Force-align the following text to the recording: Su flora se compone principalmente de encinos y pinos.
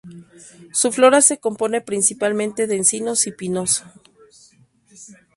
Su 0.73 0.91
flora 0.91 1.21
se 1.21 1.37
compone 1.37 1.79
principalmente 1.81 2.65
de 2.65 2.75
encinos 2.75 3.27
y 3.27 3.33
pinos. 3.33 3.83